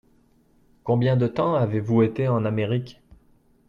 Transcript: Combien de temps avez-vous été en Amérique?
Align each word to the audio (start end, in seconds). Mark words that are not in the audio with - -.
Combien 0.83 1.15
de 1.15 1.27
temps 1.27 1.53
avez-vous 1.53 2.01
été 2.01 2.27
en 2.27 2.43
Amérique? 2.43 3.03